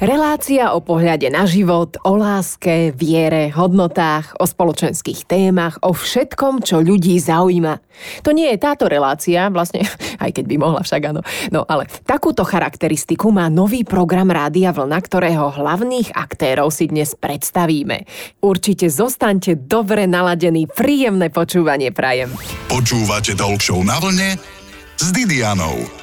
[0.00, 6.80] Relácia o pohľade na život, o láske, viere, hodnotách, o spoločenských témach, o všetkom, čo
[6.80, 7.76] ľudí zaujíma.
[8.24, 9.84] To nie je táto relácia, vlastne,
[10.24, 11.20] aj keď by mohla však áno.
[11.52, 18.08] No ale takúto charakteristiku má nový program Rádia Vlna, ktorého hlavných aktérov si dnes predstavíme.
[18.40, 22.32] Určite zostaňte dobre naladení, príjemné počúvanie prajem.
[22.72, 24.40] Počúvate Talk na vlne
[24.96, 26.00] s Didianou.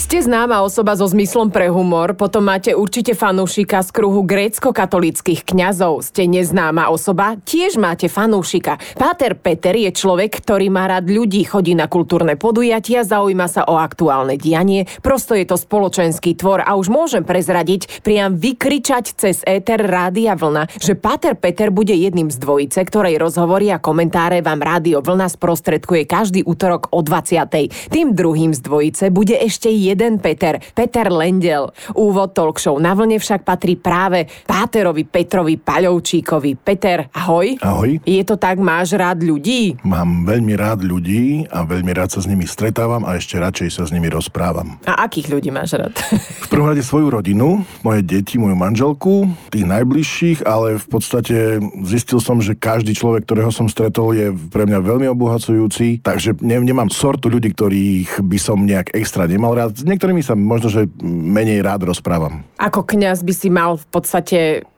[0.00, 6.00] Ste známa osoba so zmyslom pre humor, potom máte určite fanúšika z kruhu grécko-katolických kňazov.
[6.00, 8.80] Ste neznáma osoba, tiež máte fanúšika.
[8.96, 13.76] Páter Peter je človek, ktorý má rád ľudí, chodí na kultúrne podujatia, zaujíma sa o
[13.76, 19.84] aktuálne dianie, prosto je to spoločenský tvor a už môžem prezradiť, priam vykričať cez éter
[19.84, 25.04] Rádia Vlna, že Páter Peter bude jedným z dvojice, ktorej rozhovory a komentáre vám Rádio
[25.04, 27.92] Vlna sprostredkuje každý útorok o 20.
[27.92, 31.74] Tým druhým z dvojice bude ešte jeden Peter, Peter Lendel.
[31.98, 36.54] Úvod talk show na vlne však patrí práve Páterovi Petrovi Paľovčíkovi.
[36.62, 37.58] Peter, ahoj.
[37.58, 37.98] Ahoj.
[38.06, 39.74] Je to tak, máš rád ľudí?
[39.82, 43.82] Mám veľmi rád ľudí a veľmi rád sa s nimi stretávam a ešte radšej sa
[43.88, 44.78] s nimi rozprávam.
[44.86, 45.94] A akých ľudí máš rád?
[46.20, 51.36] v prvom rade svoju rodinu, moje deti, moju manželku, tých najbližších, ale v podstate
[51.82, 56.92] zistil som, že každý človek, ktorého som stretol, je pre mňa veľmi obohacujúci, takže nemám
[56.92, 61.64] sortu ľudí, ktorých by som nejak extra nemal rád s niektorými sa možno, že menej
[61.64, 62.44] rád rozprávam.
[62.60, 64.68] Ako kňaz by si mal v podstate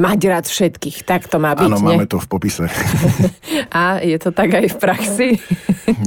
[0.00, 1.06] mať rád všetkých.
[1.06, 2.66] Tak to má byť, Áno, máme to v popise.
[3.70, 5.28] A je to tak aj v praxi?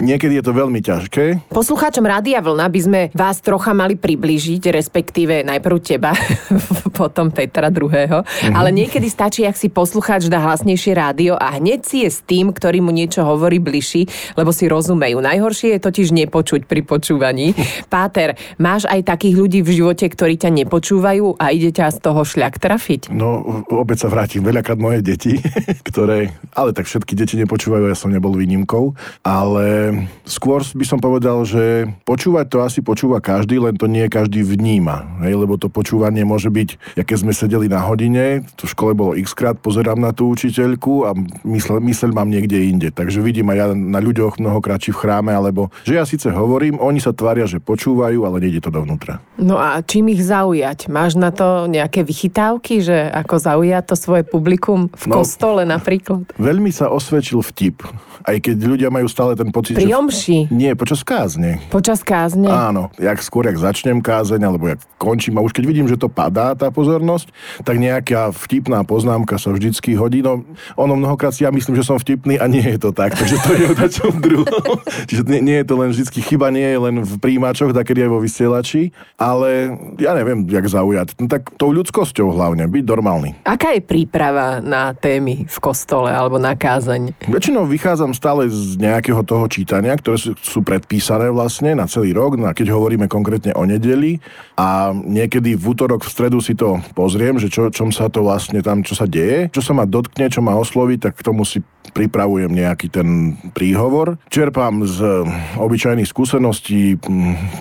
[0.01, 1.51] Niekedy je to veľmi ťažké.
[1.53, 6.11] Poslucháčom Rádia Vlna by sme vás trocha mali priblížiť, respektíve najprv teba,
[6.99, 8.25] potom Petra druhého.
[8.25, 8.55] Mm-hmm.
[8.57, 12.49] Ale niekedy stačí, ak si poslucháč dá hlasnejšie rádio a hneď si je s tým,
[12.49, 15.21] ktorý mu niečo hovorí bližší, lebo si rozumejú.
[15.21, 17.53] Najhoršie je totiž nepočuť pri počúvaní.
[17.93, 22.25] Páter, máš aj takých ľudí v živote, ktorí ťa nepočúvajú a ide ťa z toho
[22.25, 23.13] šľak trafiť?
[23.13, 23.36] No
[23.69, 25.37] opäť sa vrátim, veľakrát moje deti,
[25.89, 29.93] ktoré, ale tak všetky deti nepočúvajú, ja som nebol výnimkou, ale
[30.23, 35.21] skôr by som povedal, že počúvať to asi počúva každý, len to nie každý vníma,
[35.25, 39.13] hej, lebo to počúvanie môže byť, aké sme sedeli na hodine, to v škole bolo
[39.17, 41.13] x krát, pozerám na tú učiteľku a
[41.45, 45.31] mysel, mysel mám niekde inde, takže vidím aj ja na ľuďoch mnohokrát či v chráme,
[45.33, 49.19] alebo že ja síce hovorím, oni sa tvária, že počúvajú, ale nejde to dovnútra.
[49.35, 50.87] No a čím ich zaujať?
[50.87, 56.23] Máš na to nejaké vychytávky, že ako zaujať to svoje publikum v no, kostole napríklad?
[56.39, 57.83] Veľmi sa osvedčil vtip.
[58.27, 60.51] Aj keď ľudia majú stále ten pocit, Pri omši?
[60.51, 60.51] Že...
[60.51, 61.63] Nie, počas kázne.
[61.71, 62.51] Počas kázne?
[62.51, 62.91] Áno.
[62.99, 66.51] Jak skôr, jak začnem kázeň, alebo jak končím a už keď vidím, že to padá,
[66.51, 67.31] tá pozornosť,
[67.63, 70.19] tak nejaká vtipná poznámka sa vždycky hodí.
[70.19, 70.43] No,
[70.75, 73.51] ono mnohokrát si ja myslím, že som vtipný a nie je to tak, takže to
[73.55, 74.75] je o tačom druhom.
[75.07, 78.11] Čiže nie, nie, je to len vždycky chyba, nie je len v príjimačoch, takedy aj
[78.11, 79.71] vo vysielači, ale
[80.03, 81.15] ja neviem, jak zaujať.
[81.23, 83.39] No tak tou ľudskosťou hlavne, byť normálny.
[83.47, 87.15] Aká je príprava na témy v kostole alebo na kázeň?
[87.31, 92.41] Väčšinou vychádzam stále z nejakého toho čítania, ktoré sú, sú predpísané vlastne na celý rok,
[92.41, 94.17] na keď hovoríme konkrétne o nedeli
[94.57, 98.65] a niekedy v útorok, v stredu si to pozriem, že čo, čom sa to vlastne
[98.65, 101.61] tam, čo sa deje, čo sa ma dotkne, čo ma osloví, tak k tomu si
[101.93, 104.19] pripravujem nejaký ten príhovor.
[104.27, 106.99] Čerpám z obyčajných skúseností,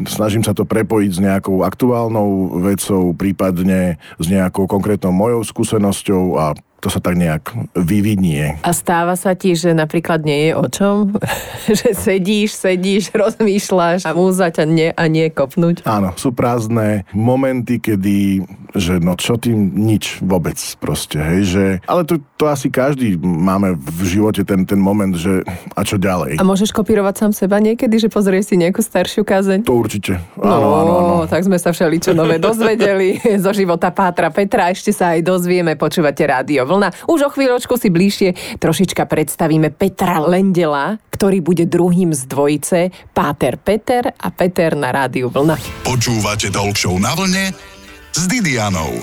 [0.08, 6.46] snažím sa to prepojiť s nejakou aktuálnou vecou, prípadne s nejakou konkrétnou mojou skúsenosťou a
[6.86, 8.62] to sa tak nejak vyvinie.
[8.62, 11.18] A stáva sa ti, že napríklad nie je o čom?
[11.82, 15.82] že sedíš, sedíš, rozmýšľaš a múza ťa nie a nie kopnúť?
[15.82, 22.04] Áno, sú prázdne momenty, kedy že no čo tým, nič vôbec proste, hej, že, ale
[22.04, 25.42] to, to asi každý máme v živote ten, ten moment, že
[25.72, 26.38] a čo ďalej.
[26.38, 29.64] A môžeš kopírovať sám seba niekedy, že pozrieš si nejakú staršiu kázeň?
[29.64, 30.20] To určite.
[30.38, 31.16] Áno, no, áno, áno.
[31.26, 36.22] tak sme sa všeličo nové dozvedeli zo života Pátra Petra, ešte sa aj dozvieme, počúvate
[36.28, 37.08] rádio vlna.
[37.08, 42.78] Už o chvíľočku si bližšie trošička predstavíme Petra Lendela, ktorý bude druhým z dvojice
[43.16, 45.56] Páter Peter a Peter na rádiu vlna.
[45.80, 47.75] Počúvate Talk na vlne
[48.16, 48.96] s Didianou.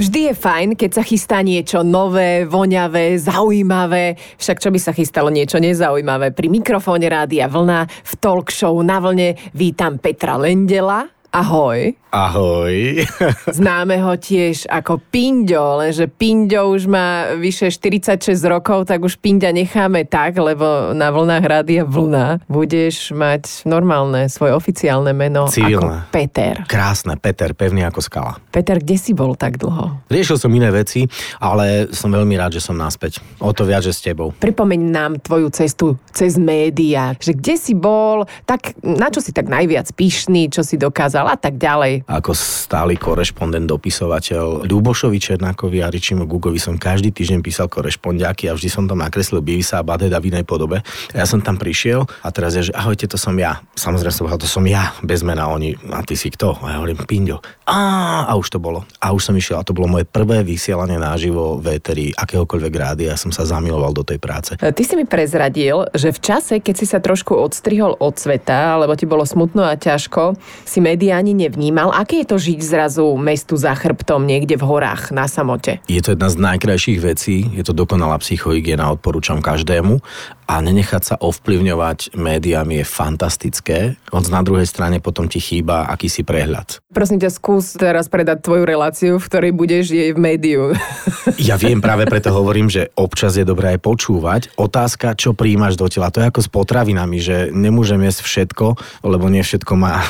[0.00, 4.16] Vždy je fajn, keď sa chystá niečo nové, voňavé, zaujímavé.
[4.40, 6.32] Však čo by sa chystalo niečo nezaujímavé?
[6.32, 11.98] Pri mikrofóne Rádia Vlna v talk show na vlne vítam Petra Lendela, Ahoj.
[12.14, 13.02] Ahoj.
[13.58, 19.50] Známe ho tiež ako Pinďo, lenže Pinďo už má vyše 46 rokov, tak už Pinďa
[19.50, 26.06] necháme tak, lebo na vlnách rádia Vlna budeš mať normálne svoje oficiálne meno Civilné.
[26.06, 26.54] ako Peter.
[26.70, 28.38] Krásne, Peter, pevný ako skala.
[28.54, 30.06] Peter, kde si bol tak dlho?
[30.06, 31.02] Riešil som iné veci,
[31.42, 33.18] ale som veľmi rád, že som naspäť.
[33.42, 34.30] O to viac, že s tebou.
[34.38, 39.50] Pripomeň nám tvoju cestu cez médiá, že kde si bol, tak na čo si tak
[39.50, 42.06] najviac pyšný, čo si dokázal a tak ďalej.
[42.06, 48.56] Ako stály korešpondent, dopisovateľ Ľubošovi Černákovi a Ričimu Gugovi som každý týždeň písal korešpondiaky a
[48.56, 50.80] vždy som tam nakreslil Bivisa a Badeda v inej podobe.
[51.12, 53.60] A ja som tam prišiel a teraz je, že ahojte, to som ja.
[53.76, 55.76] Samozrejme som to som ja, bez mena oni.
[55.92, 56.58] A ty si kto?
[56.62, 57.38] A ja hovorím, Pinďo.
[57.64, 58.84] A, a už to bolo.
[59.00, 63.02] A už som išiel a to bolo moje prvé vysielanie naživo v éteri akéhokoľvek rády.
[63.08, 64.56] Ja som sa zamiloval do tej práce.
[64.58, 68.92] Ty si mi prezradil, že v čase, keď si sa trošku odstrihol od sveta, lebo
[68.98, 71.94] ti bolo smutno a ťažko, si médiá ani nevnímal.
[71.94, 75.78] Aké je to žiť zrazu mestu za chrbtom niekde v horách na samote?
[75.86, 80.02] Je to jedna z najkrajších vecí, je to dokonalá psychohygiena, odporúčam každému
[80.44, 83.78] a nenechať sa ovplyvňovať médiami je fantastické,
[84.12, 86.84] hoď na druhej strane potom ti chýba akýsi prehľad.
[86.92, 90.62] Prosím ťa, skús teraz predať tvoju reláciu, v ktorej budeš jej v médiu.
[91.34, 94.42] Ja viem, práve preto hovorím, že občas je dobré aj počúvať.
[94.54, 96.12] Otázka, čo príjmaš do tela.
[96.14, 98.66] To je ako s potravinami, že nemôžem jesť všetko,
[99.02, 100.06] lebo nie všetko má e,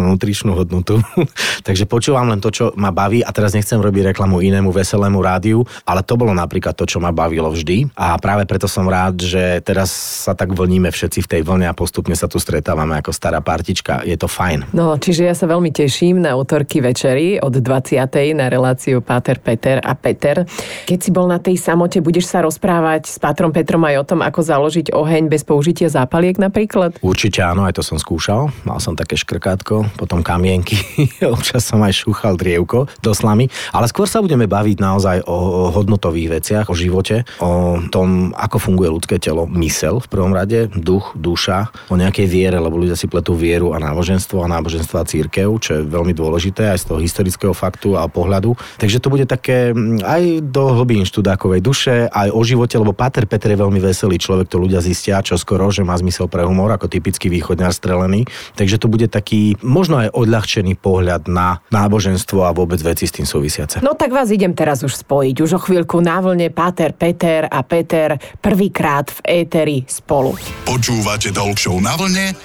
[0.00, 0.94] patričnú nutričnú hodnotu.
[1.66, 5.64] Takže počúvam len to, čo ma baví a teraz nechcem robiť reklamu inému veselému rádiu,
[5.84, 9.60] ale to bolo napríklad to, čo ma bavilo vždy a práve preto som rád, že
[9.60, 9.92] teraz
[10.24, 14.00] sa tak vlníme všetci v tej vlne a postupne sa tu stretávame ako stará partička.
[14.06, 14.72] Je to fajn.
[14.72, 18.00] No, čiže ja sa veľmi teším na útorky večeri od 20.
[18.32, 20.46] na reláciu Páter Peter a Peter.
[20.86, 24.20] Keď si bol na tej samote, budeš sa rozprávať s Pátrom Petrom aj o tom,
[24.22, 26.96] ako založiť oheň bez použitia zápaliek napríklad?
[27.02, 28.54] Určite áno, aj to som skúšal.
[28.62, 30.76] Mal som také škrkátko, potom kamienky,
[31.34, 33.48] občas som aj šúchal drievko do slamy.
[33.72, 38.90] Ale skôr sa budeme baviť naozaj o hodnotových veciach, o živote, o tom, ako funguje
[38.92, 43.32] ľudské telo, mysel v prvom rade, duch, duša, o nejakej viere, lebo ľudia si pletú
[43.32, 47.54] vieru a náboženstvo a náboženstvo a církev, čo je veľmi dôležité aj z toho historického
[47.56, 48.54] faktu a pohľadu.
[48.76, 50.22] Takže to bude také mm, aj
[50.52, 54.60] do hlbín študákovej duše, aj o živote, lebo Pater Peter je veľmi veselý človek, to
[54.60, 58.26] ľudia zistia čo skoro, že má zmysel pre humor ako typický východňar strelený.
[58.58, 63.24] Takže to bude taký možno aj odľahčený pohľad na náboženstvo a vôbec veci s tým
[63.24, 63.80] súvisiace.
[63.80, 65.36] No tak vás idem teraz už spojiť.
[65.40, 70.36] Už o chvíľku na vlne Páter Peter a Peter prvýkrát v éteri spolu.
[70.68, 72.36] Počúvate Talk Show na vlne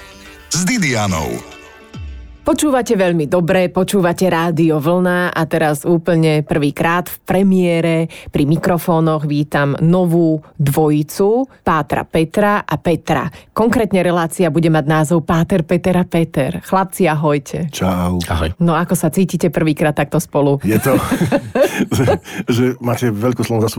[0.48, 1.55] s Didianou.
[2.46, 7.96] Počúvate veľmi dobre, počúvate rádio Vlna a teraz úplne prvýkrát v premiére
[8.30, 13.26] pri mikrofónoch vítam novú dvojicu Pátra Petra a Petra.
[13.50, 16.62] Konkrétne relácia bude mať názov Páter Peter a Peter.
[16.62, 17.66] Chlapci, ahojte.
[17.74, 18.22] Čau.
[18.30, 18.54] Ahoj.
[18.62, 20.62] No ako sa cítite prvýkrát takto spolu?
[20.62, 20.94] Je to,
[22.54, 23.74] že máte veľkú slovo za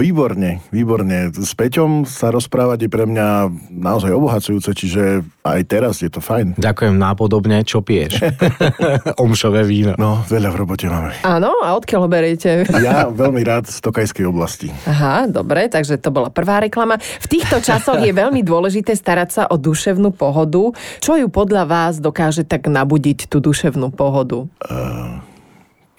[0.00, 1.28] Výborne, výborne.
[1.36, 6.56] S Peťom sa rozprávať je pre mňa naozaj obohacujúce, čiže aj teraz je to fajn.
[6.56, 8.22] Ďakujem nápodobne, čo piješ?
[9.24, 9.94] Omšové víno.
[9.96, 11.14] No, veľa v robote máme.
[11.22, 12.50] Áno, a odkiaľ ho beriete?
[12.88, 14.70] Ja veľmi rád z Tokajskej oblasti.
[14.86, 16.96] Aha, dobre, takže to bola prvá reklama.
[16.96, 20.72] V týchto časoch je veľmi dôležité starať sa o duševnú pohodu.
[21.02, 24.46] Čo ju podľa vás dokáže tak nabudiť tú duševnú pohodu?
[24.62, 25.20] Uh,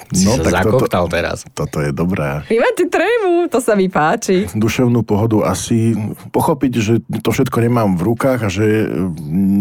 [0.09, 1.37] Si no, sa tak zakoktal toto, teraz.
[1.53, 2.41] toto je dobré.
[2.49, 4.49] Vy máte trému, to sa mi páči.
[4.57, 5.93] Duševnú pohodu asi
[6.33, 8.89] pochopiť, že to všetko nemám v rukách a že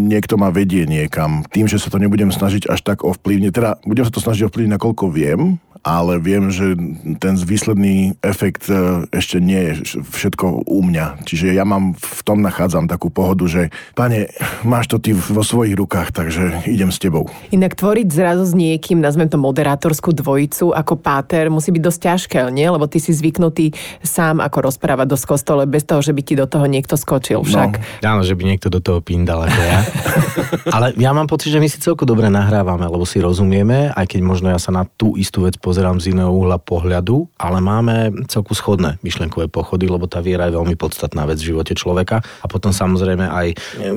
[0.09, 1.45] niekto ma vedie niekam.
[1.53, 4.73] Tým, že sa to nebudem snažiť až tak ovplyvniť, teda budem sa to snažiť ovplyvniť,
[4.73, 6.75] nakoľko viem, ale viem, že
[7.17, 11.23] ten výsledný efekt e, ešte nie je všetko u mňa.
[11.23, 13.61] Čiže ja mám v tom nachádzam takú pohodu, že
[13.95, 14.31] pane,
[14.67, 17.31] máš to ty vo svojich rukách, takže idem s tebou.
[17.55, 22.39] Inak tvoriť zrazu s niekým, nazvem to moderátorskú dvojicu ako páter, musí byť dosť ťažké,
[22.51, 22.67] nie?
[22.67, 23.71] Lebo ty si zvyknutý
[24.03, 28.03] sám ako rozprávať dosť kostole, bez toho, že by ti do toho niekto skočil však.
[28.03, 29.79] Áno, že by niekto do toho pindal ako ja.
[30.75, 34.19] Ale ja mám pocit, že my si celko dobre nahrávame, lebo si rozumieme, aj keď
[34.21, 38.57] možno ja sa na tú istú vec pozerám z iného uhla pohľadu, ale máme celku
[38.57, 42.25] schodné myšlenkové pochody, lebo tá viera je veľmi podstatná vec v živote človeka.
[42.41, 43.47] A potom samozrejme aj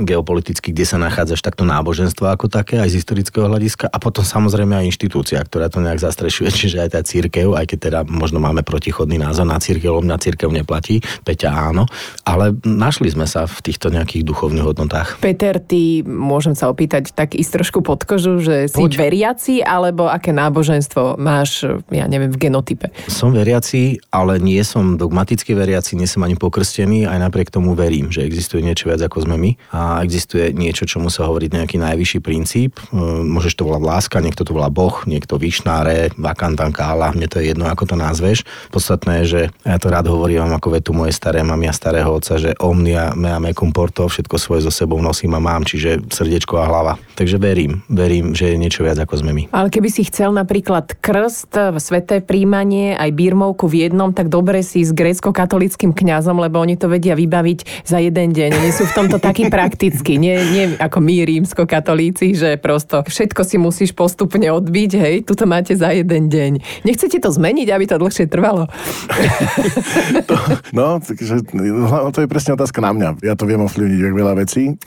[0.04, 3.88] geopoliticky, kde sa nachádzaš takto náboženstvo ako také, aj z historického hľadiska.
[3.88, 7.78] A potom samozrejme aj inštitúcia, ktorá to nejak zastrešuje, čiže aj tá církev, aj keď
[7.88, 11.88] teda možno máme protichodný názor na církev, na církev neplatí, Peťa áno,
[12.28, 15.08] ale našli sme sa v týchto nejakých duchovných hodnotách.
[15.24, 18.92] Peter, ty, môžem sa opýtať tak ísť trošku pod kožu, že si Poď.
[19.08, 21.61] veriaci, alebo aké náboženstvo máš,
[21.92, 22.90] ja neviem, v genotype.
[23.06, 28.10] Som veriaci, ale nie som dogmaticky veriaci, nie som ani pokrstený, aj napriek tomu verím,
[28.10, 32.18] že existuje niečo viac ako sme my a existuje niečo, čomu sa hovoriť nejaký najvyšší
[32.24, 32.78] princíp.
[32.78, 37.52] E, môžeš to volať láska, niekto to volá Boh, niekto Višnáre, Vakantankála, mne to je
[37.52, 38.42] jedno, ako to nazveš.
[38.72, 42.56] Podstatné je, že ja to rád hovorím ako vetu moje staré mamia starého otca, že
[42.58, 46.92] omnia mea mecum porto, všetko svoje so sebou nosím a mám, čiže srdiečko a hlava.
[47.14, 49.42] Takže verím, verím, že je niečo viac ako sme my.
[49.52, 54.86] Ale keby si chcel napríklad krst, sveté príjmanie, aj birmovku v jednom, tak dobre si
[54.86, 58.50] s grécko-katolickým kňazom, lebo oni to vedia vybaviť za jeden deň.
[58.56, 63.56] Oni sú v tomto takí praktickí, nie, nie ako my rímsko-katolíci, že prosto všetko si
[63.60, 66.84] musíš postupne odbiť, hej, tu to máte za jeden deň.
[66.88, 68.70] Nechcete to zmeniť, aby to dlhšie trvalo?
[70.28, 70.34] to,
[70.72, 73.08] no, takže, no, to je presne otázka na mňa.
[73.20, 74.78] Ja to viem ovplyvniť veľa vecí.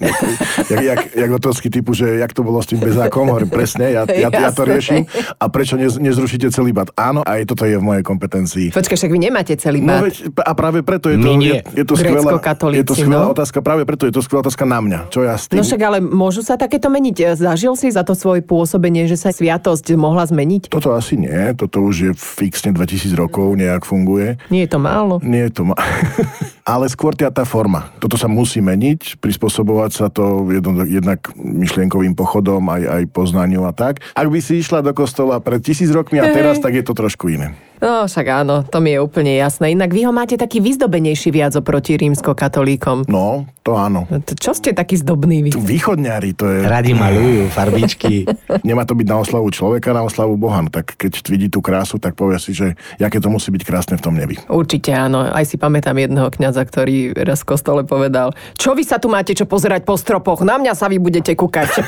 [0.72, 4.07] Jak, jak, jak otovský typu, že jak to bolo s tým bezákom, hovorím presne, ja,
[4.10, 5.05] ja, ja to riešim.
[5.38, 6.88] A prečo nez, nezrušíte celý bat?
[6.96, 8.68] Áno, aj toto je v mojej kompetencii.
[8.72, 11.60] Počkaj, však vy nemáte celý No, veď, a práve preto je to, My nie.
[11.60, 12.32] je, je to skvelá,
[12.72, 13.36] je to skvelá no.
[13.36, 15.00] otázka, práve preto je to skvelá otázka na mňa.
[15.12, 15.60] Čo ja s tým?
[15.60, 17.36] No však ale môžu sa takéto meniť.
[17.36, 20.72] Zažil si za to svoje pôsobenie, že sa sviatosť mohla zmeniť?
[20.72, 24.40] Toto asi nie, toto už je fixne 2000 rokov, nejak funguje.
[24.48, 25.20] Nie je to málo.
[25.22, 25.76] Nie je to ma...
[26.65, 27.93] Ale skôr tá, tá forma.
[28.01, 33.72] Toto sa musí meniť, prispôsobovať sa to jedno, jednak myšlienkovým pochodom, aj, aj poznaniu a
[33.72, 34.01] tak.
[34.17, 37.29] Ak by si išla do kostola pred tisíc rokmi a teraz, tak je to trošku
[37.29, 37.53] iné.
[37.84, 39.75] No však áno, to mi je úplne jasné.
[39.75, 43.08] Inak vy ho máte taký vyzdobenejší viac oproti rímsko-katolíkom.
[43.12, 44.05] No, to áno.
[44.08, 45.51] No to Čo ste taký zdobný vy?
[45.58, 46.63] Východňári, to je...
[46.63, 48.29] Radi malujú farbičky.
[48.67, 50.62] Nemá to byť na oslavu človeka, na oslavu Boha.
[50.62, 53.96] No Tak keď vidí tú krásu, tak povie si, že jaké to musí byť krásne
[53.98, 54.38] v tom nebi.
[54.48, 55.25] Určite áno.
[55.25, 59.34] Aj si pamätám jedného kňaza, ktorý raz v kostole povedal, čo vy sa tu máte
[59.34, 61.82] čo pozerať po stropoch, na mňa sa vy budete kúkať.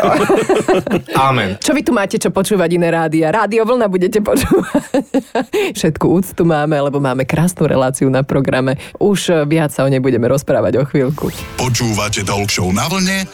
[1.30, 1.62] Amen.
[1.62, 3.30] čo vy tu máte čo počúvať iné rádia?
[3.30, 5.77] Rádio vlna budete počúvať.
[5.78, 8.82] Všetku úctu máme, lebo máme krásnu reláciu na programe.
[8.98, 11.30] Už eh, viac sa o nej budeme rozprávať o chvíľku.
[11.62, 13.30] Počúvate Talk Show na vlne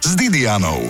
[0.00, 0.88] s Didianou.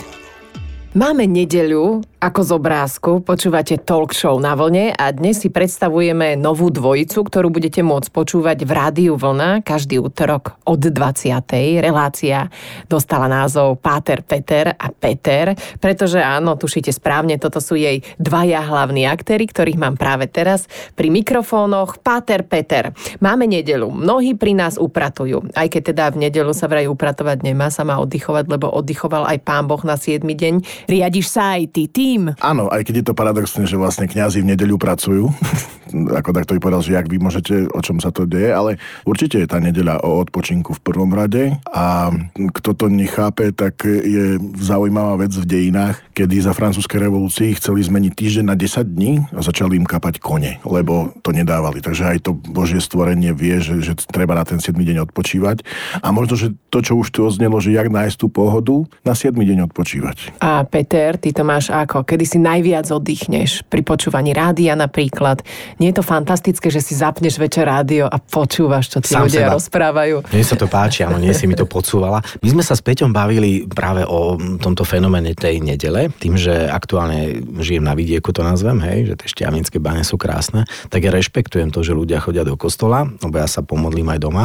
[0.95, 6.71] Máme nedeľu, ako z obrázku, počúvate talk show na vlne a dnes si predstavujeme novú
[6.71, 11.35] dvojicu, ktorú budete môcť počúvať v Rádiu Vlna každý útorok od 20.
[11.83, 12.47] Relácia
[12.87, 19.03] dostala názov Páter Peter a Peter, pretože áno, tušíte správne, toto sú jej dvaja hlavní
[19.03, 21.99] aktéry, ktorých mám práve teraz pri mikrofónoch.
[22.07, 22.95] Páter Peter.
[23.19, 27.67] Máme nedeľu, mnohí pri nás upratujú, aj keď teda v nedeľu sa vraj upratovať nemá,
[27.75, 30.23] sa má oddychovať, lebo oddychoval aj pán Boh na 7.
[30.23, 30.87] deň.
[30.87, 32.37] Riadiš sa aj ty tým.
[32.45, 35.33] Áno, aj keď je to paradoxné, že vlastne kňazi v nedeľu pracujú,
[36.21, 39.41] ako takto by povedal, že jak vy môžete, o čom sa to deje, ale určite
[39.41, 45.25] je tá nedeľa o odpočinku v prvom rade a kto to nechápe, tak je zaujímavá
[45.25, 49.77] vec v dejinách, kedy za francúzskej revolúcii chceli zmeniť týždeň na 10 dní a začali
[49.81, 51.85] im kapať kone, lebo to nedávali.
[51.85, 55.65] Takže aj to Božie stvorenie vie, že, že treba na ten 7 deň odpočívať.
[56.01, 59.33] A možno, že to, čo už tu odznelo, že jak nájsť tú pohodu, na 7
[59.37, 60.41] deň odpočívať.
[60.41, 62.02] A Peter, ty to máš ako?
[62.03, 63.67] Kedy si najviac oddychneš?
[63.67, 65.43] Pri počúvaní rádia napríklad.
[65.81, 69.49] Nie je to fantastické, že si zapneš večer rádio a počúvaš, čo tí Sám ľudia
[69.49, 69.55] seba.
[69.57, 70.17] rozprávajú?
[70.29, 72.21] Mne sa to páči, áno, nie si mi to podsúvala.
[72.43, 77.43] My sme sa s Peťom bavili práve o tomto fenoméne tej nedele, tým, že aktuálne
[77.63, 81.71] žijem na vidieku, to nazvem, hej, že tie šťavnické bane sú krásne, tak ja rešpektujem
[81.71, 84.45] to, že ľudia chodia do kostola, lebo ja sa pomodlím aj doma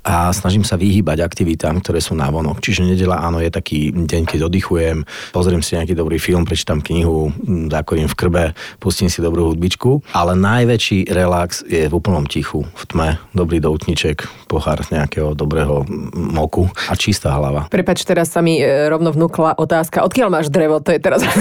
[0.00, 2.64] a snažím sa vyhýbať aktivitám, ktoré sú na vonok.
[2.64, 7.28] Čiže nedela, áno, je taký deň, keď oddychujem, pozriem si nejaký dobrý film, prečítam knihu,
[7.28, 8.44] mm, zakorím v krbe,
[8.80, 14.48] pustím si dobrú hudbičku, ale najväčší relax je v úplnom tichu, v tme, dobrý doutniček,
[14.48, 17.68] pohár nejakého dobrého mm, moku a čistá hlava.
[17.68, 20.00] Prepač, teraz sa mi e, rovno vnúkla otázka.
[20.08, 20.80] Odkiaľ máš drevo?
[20.80, 21.20] To je teraz...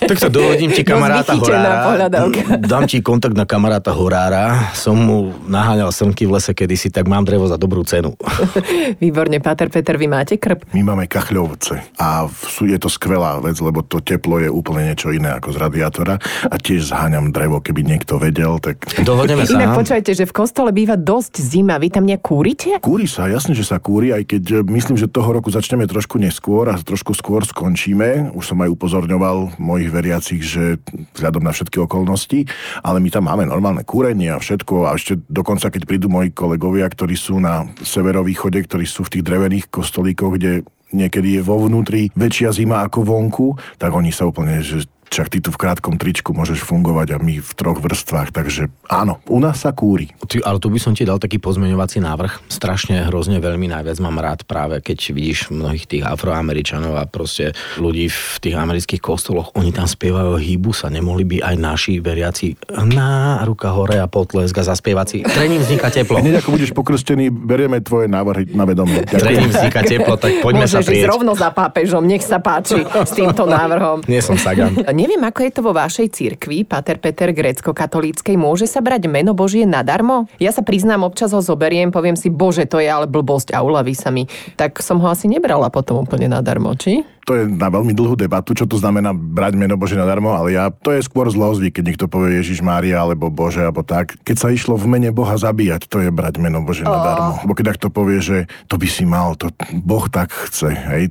[0.00, 2.10] Tak sa dohodím ti kamaráta Horára.
[2.58, 4.74] Dám ti kontakt na kamaráta Horára.
[4.74, 8.16] Som mu naháňal srnky v lese kedysi, tak mám drevo za dobrú cenu.
[9.02, 10.64] Výborne, Páter Peter, vy máte krb?
[10.72, 12.24] My máme kachľovce a
[12.64, 16.16] je to skvelá vec, lebo to teplo je úplne niečo iné ako z radiátora
[16.48, 19.58] a tiež zháňam drevo, keby niekto vedel, tak Dohodneme sa.
[19.60, 21.76] Inak počujete, že v kostole býva dosť zima.
[21.76, 22.70] Vy tam nejak kúrite?
[22.78, 26.22] Kúri sa, jasne, že sa kúri, aj keď e, myslím, že toho roku začneme trošku
[26.22, 28.30] neskôr a trošku skôr skončíme.
[28.32, 30.78] Už som aj upozorňoval mojich veriacich, že
[31.18, 32.46] vzhľadom na všetky okolnosti,
[32.86, 36.86] ale my tam máme normálne kúrenie a všetko a ešte dokonca, keď prídu moji kolegovia,
[36.86, 37.49] ktorí sú na
[37.80, 40.52] severovýchode, ktorí sú v tých drevených kostolíkoch, kde
[40.90, 45.42] niekedy je vo vnútri väčšia zima ako vonku, tak oni sa úplne že Čak ty
[45.42, 49.58] tu v krátkom tričku môžeš fungovať a my v troch vrstvách, takže áno, u nás
[49.58, 50.14] sa kúri.
[50.22, 52.46] Ty, ale tu by som ti dal taký pozmeňovací návrh.
[52.46, 58.06] Strašne, hrozne veľmi najviac mám rád práve, keď vidíš mnohých tých afroameričanov a proste ľudí
[58.06, 63.42] v tých amerických kostoloch, oni tam spievajú hýbu sa, nemohli by aj naši veriaci na
[63.42, 65.18] ruka hore a potlesk a zaspievať si.
[65.26, 66.22] Trením vzniká teplo.
[66.22, 69.02] Hneď ako budeš pokrstený, berieme tvoje návrhy na vedomie.
[69.10, 71.10] Trením vzniká teplo, tak poďme Môžeš sa prieť.
[71.10, 74.06] rovno za pápežom, nech sa páči s týmto návrhom.
[74.06, 74.78] Nie som Sagan.
[75.00, 78.36] Neviem, ako je to vo vašej cirkvi, Pater Peter grécko-katolíckej.
[78.36, 80.28] Môže sa brať meno Božie nadarmo?
[80.36, 83.96] Ja sa priznám, občas ho zoberiem, poviem si, bože, to je ale blbosť a uľaví
[83.96, 84.28] sa mi.
[84.60, 87.00] Tak som ho asi nebrala potom úplne nadarmo, či?
[87.28, 90.72] To je na veľmi dlhú debatu, čo to znamená brať meno Bože nadarmo, ale ja,
[90.72, 94.16] to je skôr zlozvyk, keď niekto povie Ježiš Mária alebo Bože alebo tak.
[94.24, 97.42] Keď sa išlo v mene Boha zabíjať, to je brať meno Bože nadarmo.
[97.44, 99.52] Lebo keď takto povie, že to by si mal, to
[99.84, 100.72] Boh tak chce.
[100.72, 101.02] Hej.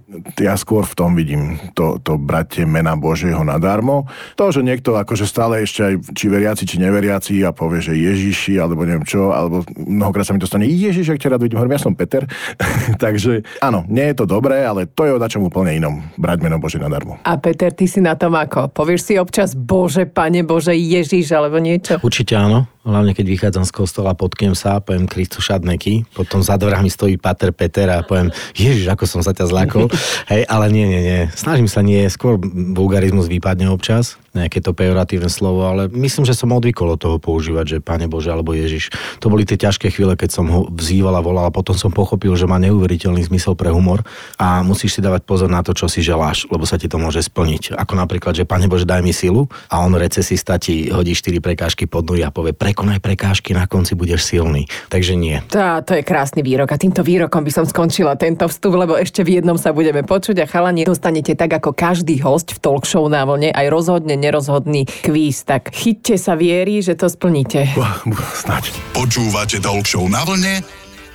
[0.41, 4.09] Ja skôr v tom vidím to, to bratie mena Božieho nadarmo.
[4.35, 8.59] To, že niekto akože stále ešte aj či veriaci, či neveriaci a povie, že Ježiši
[8.59, 11.75] alebo neviem čo, alebo mnohokrát sa mi to stane Ježiš, ak ťa rád vidím, hovorím,
[11.75, 12.27] ja som Peter.
[13.03, 15.98] Takže áno, nie je to dobré, ale to je o čom úplne inom.
[16.17, 17.19] Brať meno Bože nadarmo.
[17.23, 18.71] A Peter, ty si na tom ako?
[18.71, 21.99] Povieš si občas Bože, Pane Bože, Ježiš alebo niečo?
[22.01, 26.55] Určite áno, hlavne keď vychádzam z kostola, potknem sa a poviem Kristu šadneky, potom za
[26.55, 29.91] dverami stojí Pater Peter a poviem Ježiš, ako som sa ťa zlákol.
[30.31, 31.21] Hej, ale nie, nie, nie.
[31.35, 32.39] Snažím sa nie, skôr
[32.75, 37.65] vulgarizmus vypadne občas, nejaké to pejoratívne slovo, ale myslím, že som odvykol od toho používať,
[37.65, 38.93] že Pane Bože alebo Ježiš.
[39.19, 42.31] To boli tie ťažké chvíle, keď som ho vzýval a volal a potom som pochopil,
[42.37, 44.05] že má neuveriteľný zmysel pre humor
[44.37, 47.25] a musíš si dávať pozor na to, čo si želáš, lebo sa ti to môže
[47.25, 47.75] splniť.
[47.75, 51.89] Ako napríklad, že Pane Bože, daj mi silu a on recesista ti hodí 4 prekážky
[51.89, 54.63] pod a povie, prekonaj prekážky, na konci budeš silný.
[54.87, 55.43] Takže nie.
[55.51, 59.19] Tá, to je krásny výrok a týmto výrokom by som skončila tento vstup, lebo ešte
[59.19, 63.03] v jednom sa budeme počuť a chalani dostanete tak ako každý host v talk show
[63.11, 65.43] na vlne aj rozhodne nerozhodný kvíz.
[65.43, 67.67] Tak chyťte sa viery, že to splníte.
[68.31, 68.71] Snaď.
[68.95, 70.63] Počúvate Talk Show na vlne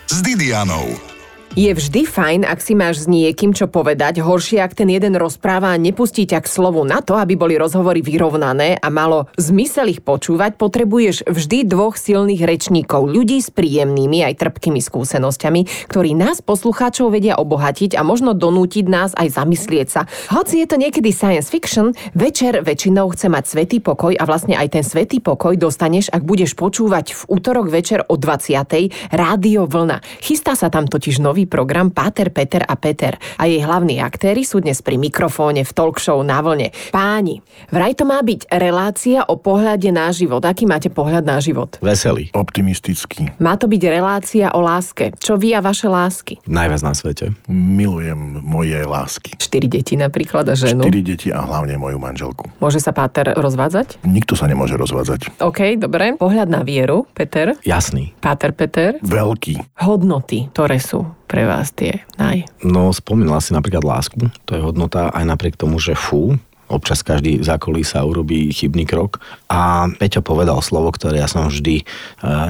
[0.05, 1.14] s Didianou.
[1.55, 5.71] Je vždy fajn, ak si máš s niekým čo povedať, horšie, ak ten jeden rozpráva
[5.71, 10.03] a nepustí ťa k slovu na to, aby boli rozhovory vyrovnané a malo zmysel ich
[10.03, 17.15] počúvať, potrebuješ vždy dvoch silných rečníkov, ľudí s príjemnými aj trpkými skúsenosťami, ktorí nás poslucháčov
[17.15, 20.11] vedia obohatiť a možno donútiť nás aj zamyslieť sa.
[20.35, 24.75] Hoci je to niekedy science fiction, večer väčšinou chce mať svetý pokoj a vlastne aj
[24.75, 29.15] ten svetý pokoj dostaneš, ak budeš počúvať v útorok večer o 20.
[29.15, 30.03] Rádio Vlna.
[30.19, 34.61] Chystá sa tam totiž nový program Páter, Peter a Peter a jej hlavní aktéry sú
[34.61, 36.75] dnes pri mikrofóne v talk show na vlne.
[36.91, 40.43] Páni, vraj to má byť relácia o pohľade na život.
[40.43, 41.79] Aký máte pohľad na život?
[41.85, 42.33] Veselý.
[42.35, 43.31] Optimistický.
[43.39, 45.13] Má to byť relácia o láske.
[45.21, 46.41] Čo vy a vaše lásky?
[46.49, 47.37] Najviac na svete.
[47.49, 49.37] Milujem moje lásky.
[49.39, 50.85] Štyri deti napríklad a ženu.
[50.85, 52.51] Štyri deti a hlavne moju manželku.
[52.59, 54.07] Môže sa Páter rozvádzať?
[54.07, 55.43] Nikto sa nemôže rozvádzať.
[55.43, 56.15] OK, dobre.
[56.15, 57.59] Pohľad na vieru, Peter.
[57.67, 58.15] Jasný.
[58.23, 59.03] Páter, Peter.
[59.03, 59.59] Veľký.
[59.83, 61.05] Hodnoty, ktoré sú
[61.35, 62.47] pre vás tie naj.
[62.63, 64.31] No, spomínala si napríklad lásku.
[64.47, 69.21] To je hodnota aj napriek tomu, že fú, občas každý zákolí sa urobí chybný krok.
[69.53, 71.85] A Peťo povedal slovo, ktoré ja som vždy e,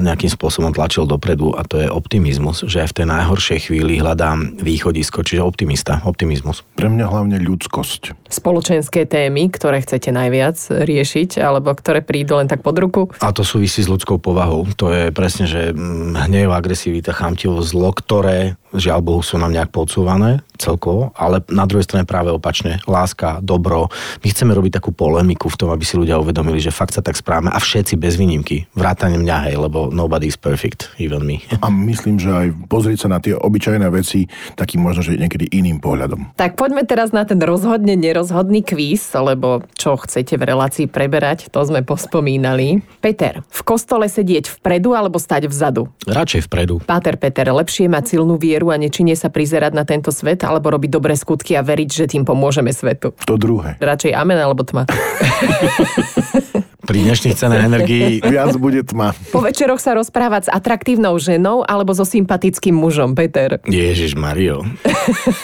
[0.01, 4.59] nejakým spôsobom tlačil dopredu a to je optimizmus, že aj v tej najhoršej chvíli hľadám
[4.59, 6.63] východisko, čiže optimista, optimizmus.
[6.79, 8.31] Pre mňa hlavne ľudskosť.
[8.31, 13.01] Spoločenské témy, ktoré chcete najviac riešiť, alebo ktoré prídu len tak pod ruku.
[13.21, 14.65] A to súvisí s ľudskou povahou.
[14.79, 19.71] To je presne, že mm, hnev, agresivita, chamtivosť, zlo, ktoré žiaľ Bohu sú nám nejak
[19.71, 22.79] podsúvané celkovo, ale na druhej strane práve opačne.
[22.87, 23.91] Láska, dobro.
[24.23, 27.19] My chceme robiť takú polemiku v tom, aby si ľudia uvedomili, že fakt sa tak
[27.19, 28.67] správame a všetci bez výnimky.
[28.73, 31.43] Vrátane mňa, hej, lebo nobody is perfect, even me.
[31.65, 35.83] A myslím, že aj pozrieť sa na tie obyčajné veci takým možno, že niekedy iným
[35.83, 36.37] pohľadom.
[36.39, 41.59] Tak poďme teraz na ten rozhodne nerozhodný kvíz, lebo čo chcete v relácii preberať, to
[41.65, 42.85] sme pospomínali.
[43.03, 45.89] Peter, v kostole sedieť vpredu alebo stať vzadu?
[46.05, 46.79] Radšej vpredu.
[46.85, 50.89] Páter Peter, lepšie mať silnú vieru a nečine sa prizerať na tento svet, alebo robiť
[50.89, 53.13] dobré skutky a veriť, že tým pomôžeme svetu?
[53.25, 53.77] To druhé.
[53.81, 54.85] Radšej amen alebo tma.
[56.85, 59.17] Pri dnešných cenách energii Viac bude tma.
[59.33, 63.57] Po večeroch sa rozprávať s atraktívnou ženou alebo so sympatickým mužom, Peter.
[63.65, 64.61] Ježiš Mario.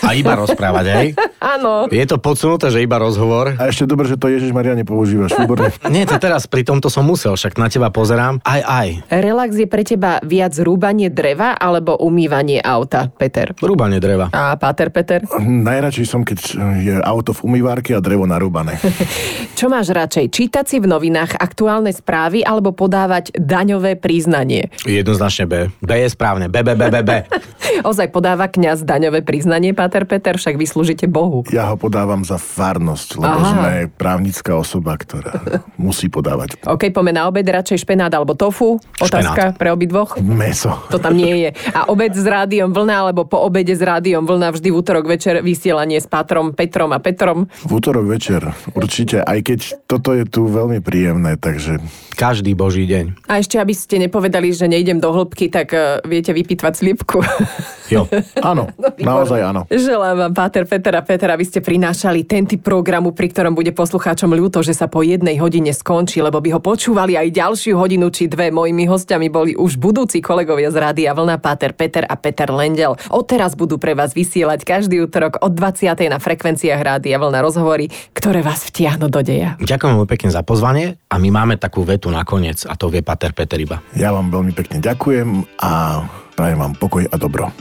[0.06, 1.08] A iba rozprávať, hej?
[1.41, 1.89] Áno.
[1.89, 3.58] Je to podsunuté, že iba rozhovor?
[3.58, 5.34] A ešte dobre, že to Ježiš Maria nepoužívaš.
[5.34, 5.73] Výborne.
[5.93, 8.38] Nie, to teraz pri tomto som musel, však na teba pozerám.
[8.45, 9.10] Aj, aj.
[9.10, 13.58] Relax je pre teba viac rúbanie dreva alebo umývanie auta, Peter?
[13.58, 14.30] Rúbanie dreva.
[14.30, 15.25] A Páter Peter?
[15.41, 16.39] Najradšej som, keď
[16.86, 18.77] je auto v umývárke a drevo narúbané.
[19.58, 20.25] Čo máš radšej?
[20.30, 24.69] Čítať si v novinách aktuálne správy alebo podávať daňové priznanie?
[24.83, 25.53] Jednoznačne B.
[25.79, 26.51] B je správne.
[26.51, 27.11] B, B, B, B, B.
[27.89, 31.21] Ozaj podáva kňaz daňové priznanie, Páter Peter, však vyslúžite Bohu.
[31.21, 31.45] Bohu.
[31.53, 33.51] Ja ho podávam za farnosť, lebo Aha.
[33.53, 38.81] sme právnická osoba, ktorá musí podávať OK, poďme na obed, radšej špenát alebo tofu.
[38.97, 40.17] Otázka pre obidvoch.
[40.17, 40.73] meso.
[40.89, 41.49] To tam nie je.
[41.77, 45.45] A obed s rádiom vlna, alebo po obede s rádiom vlna vždy v útorok večer
[45.45, 47.45] vysielanie s Patrom, Petrom a Petrom.
[47.69, 51.81] V útorok večer určite, aj keď toto je tu veľmi príjemné, takže
[52.21, 53.25] Každý boží deň.
[53.25, 57.17] A ešte, aby ste nepovedali, že nejdem do hĺbky, tak uh, viete vypitvať slipku.
[57.91, 58.08] Jo.
[58.51, 59.62] áno, naozaj áno.
[59.67, 63.75] Želám vám, Páter, Peter a Peter, aby ste prinášali ten typ programu, pri ktorom bude
[63.75, 68.08] poslucháčom ľúto, že sa po jednej hodine skončí, lebo by ho počúvali aj ďalšiu hodinu
[68.08, 68.47] či dve.
[68.47, 72.95] Mojimi hostiami boli už budúci kolegovia z Rádia Vlna, Páter, Peter a Peter Lendel.
[73.12, 75.91] Odteraz budú pre vás vysielať každý útorok od 20.
[76.08, 79.60] na frekvenciách Rádia Vlna rozhovory, ktoré vás vtiahnu do deja.
[79.60, 83.36] Ďakujem veľmi pekne za pozvanie a my máme takú vetu nakoniec a to vie Pater
[83.36, 83.84] Peter iba.
[83.97, 86.01] Ja vám veľmi pekne ďakujem a
[86.38, 87.51] prajem vám pokoj a dobro.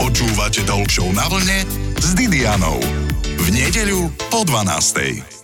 [0.00, 1.60] Počúvate Talk na vlne
[2.00, 2.80] s Didianou.
[3.36, 5.39] V nedeľu po 12.